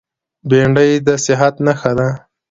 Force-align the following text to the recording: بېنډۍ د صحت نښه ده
بېنډۍ 0.49 0.91
د 1.07 1.09
صحت 1.25 1.55
نښه 1.65 1.91
ده 1.97 2.09